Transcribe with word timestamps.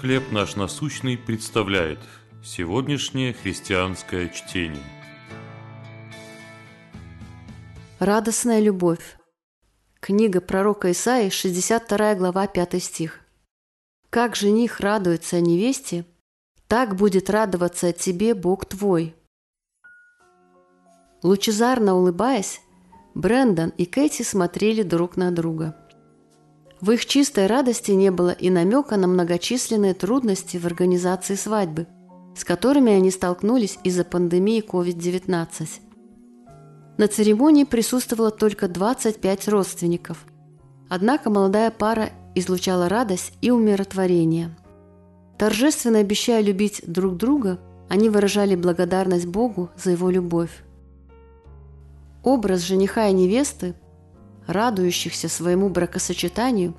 «Хлеб 0.00 0.32
наш 0.32 0.56
насущный» 0.56 1.16
представляет 1.16 2.00
сегодняшнее 2.42 3.32
христианское 3.32 4.28
чтение. 4.28 4.82
Радостная 8.00 8.60
любовь. 8.60 9.16
Книга 10.00 10.40
пророка 10.40 10.90
Исаии, 10.90 11.30
62 11.30 12.16
глава, 12.16 12.46
5 12.48 12.82
стих. 12.82 13.20
«Как 14.10 14.34
жених 14.34 14.80
радуется 14.80 15.40
невесте, 15.40 16.04
так 16.66 16.96
будет 16.96 17.30
радоваться 17.30 17.92
тебе 17.92 18.34
Бог 18.34 18.66
твой». 18.66 19.14
Лучезарно 21.22 21.94
улыбаясь, 21.94 22.60
Брэндон 23.14 23.70
и 23.78 23.86
Кэти 23.86 24.22
смотрели 24.22 24.82
друг 24.82 25.16
на 25.16 25.30
друга– 25.30 25.76
в 26.84 26.90
их 26.90 27.06
чистой 27.06 27.46
радости 27.46 27.92
не 27.92 28.10
было 28.10 28.28
и 28.28 28.50
намека 28.50 28.98
на 28.98 29.06
многочисленные 29.06 29.94
трудности 29.94 30.58
в 30.58 30.66
организации 30.66 31.34
свадьбы, 31.34 31.86
с 32.36 32.44
которыми 32.44 32.92
они 32.92 33.10
столкнулись 33.10 33.78
из-за 33.84 34.04
пандемии 34.04 34.62
COVID-19. 34.62 35.66
На 36.98 37.08
церемонии 37.08 37.64
присутствовало 37.64 38.30
только 38.30 38.68
25 38.68 39.48
родственников. 39.48 40.26
Однако 40.90 41.30
молодая 41.30 41.70
пара 41.70 42.10
излучала 42.34 42.90
радость 42.90 43.32
и 43.40 43.50
умиротворение. 43.50 44.54
Торжественно 45.38 46.00
обещая 46.00 46.42
любить 46.42 46.82
друг 46.86 47.16
друга, 47.16 47.60
они 47.88 48.10
выражали 48.10 48.56
благодарность 48.56 49.26
Богу 49.26 49.70
за 49.82 49.92
его 49.92 50.10
любовь. 50.10 50.62
Образ 52.22 52.60
жениха 52.60 53.06
и 53.08 53.14
невесты 53.14 53.74
радующихся 54.46 55.28
своему 55.28 55.68
бракосочетанию, 55.68 56.74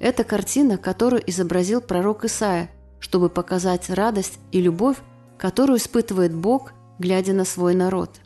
это 0.00 0.24
картина, 0.24 0.78
которую 0.78 1.28
изобразил 1.28 1.80
пророк 1.80 2.24
Исаия, 2.24 2.70
чтобы 3.00 3.28
показать 3.28 3.90
радость 3.90 4.38
и 4.52 4.60
любовь, 4.60 4.98
которую 5.38 5.78
испытывает 5.78 6.34
Бог, 6.34 6.72
глядя 6.98 7.32
на 7.32 7.44
свой 7.44 7.74
народ. 7.74 8.20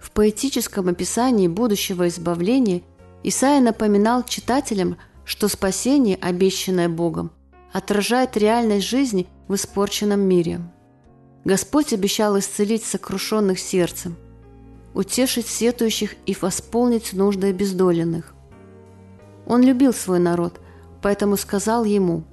В 0.00 0.10
поэтическом 0.10 0.88
описании 0.88 1.48
будущего 1.48 2.08
избавления 2.08 2.82
Исаия 3.22 3.60
напоминал 3.60 4.22
читателям, 4.24 4.98
что 5.24 5.48
спасение, 5.48 6.16
обещанное 6.20 6.88
Богом, 6.88 7.32
отражает 7.72 8.36
реальность 8.36 8.86
жизни 8.86 9.26
в 9.48 9.54
испорченном 9.54 10.20
мире. 10.20 10.60
Господь 11.44 11.92
обещал 11.92 12.38
исцелить 12.38 12.84
сокрушенных 12.84 13.58
сердцем, 13.58 14.16
утешить 14.94 15.48
сетующих 15.48 16.14
и 16.24 16.36
восполнить 16.40 17.12
нужды 17.12 17.48
обездоленных. 17.48 18.34
Он 19.46 19.62
любил 19.62 19.92
свой 19.92 20.20
народ, 20.20 20.60
поэтому 21.02 21.36
сказал 21.36 21.84
ему, 21.84 22.24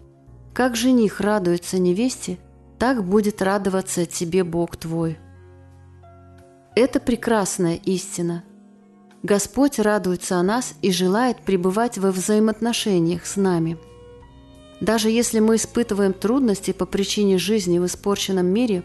«Как 0.53 0.75
жених 0.75 1.19
радуется 1.19 1.79
невесте, 1.79 2.37
так 2.77 3.03
будет 3.03 3.41
радоваться 3.41 4.05
тебе 4.05 4.43
Бог 4.43 4.77
твой». 4.77 5.17
Это 6.75 6.99
прекрасная 6.99 7.75
истина. 7.75 8.43
Господь 9.23 9.77
радуется 9.77 10.37
о 10.37 10.43
нас 10.43 10.73
и 10.81 10.91
желает 10.91 11.41
пребывать 11.41 11.97
во 11.97 12.11
взаимоотношениях 12.11 13.25
с 13.25 13.35
нами. 13.35 13.77
Даже 14.79 15.09
если 15.09 15.39
мы 15.39 15.57
испытываем 15.57 16.13
трудности 16.13 16.71
по 16.71 16.85
причине 16.85 17.37
жизни 17.37 17.77
в 17.77 17.85
испорченном 17.85 18.47
мире, 18.47 18.83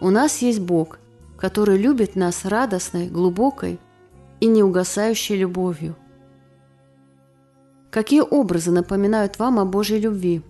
у 0.00 0.10
нас 0.10 0.38
есть 0.38 0.60
Бог– 0.60 1.00
который 1.38 1.78
любит 1.78 2.16
нас 2.16 2.44
радостной, 2.44 3.08
глубокой 3.08 3.78
и 4.40 4.46
неугасающей 4.46 5.36
любовью. 5.36 5.96
Какие 7.90 8.20
образы 8.20 8.70
напоминают 8.70 9.38
вам 9.38 9.58
о 9.58 9.64
Божьей 9.64 10.00
любви? 10.00 10.42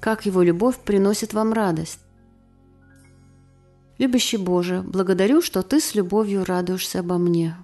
Как 0.00 0.24
Его 0.24 0.42
любовь 0.42 0.78
приносит 0.78 1.34
вам 1.34 1.52
радость? 1.52 2.00
Любящий 3.98 4.38
Боже, 4.38 4.82
благодарю, 4.82 5.42
что 5.42 5.62
Ты 5.62 5.80
с 5.80 5.94
любовью 5.94 6.44
радуешься 6.44 7.00
обо 7.00 7.18
мне. 7.18 7.56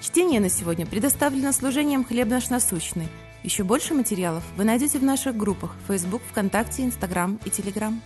Чтение 0.00 0.40
на 0.40 0.48
сегодня 0.48 0.86
предоставлено 0.86 1.52
служением 1.52 2.04
«Хлеб 2.04 2.28
наш 2.28 2.50
насущный»– 2.50 3.08
еще 3.42 3.64
больше 3.64 3.94
материалов 3.94 4.44
вы 4.56 4.64
найдете 4.64 4.98
в 4.98 5.04
наших 5.04 5.36
группах 5.36 5.76
Facebook, 5.86 6.22
ВКонтакте, 6.30 6.84
Инстаграм 6.84 7.38
и 7.44 7.50
Телеграм. 7.50 8.00